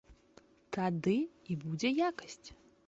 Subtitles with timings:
[0.79, 1.15] Тады
[1.51, 2.45] і будзе якасць!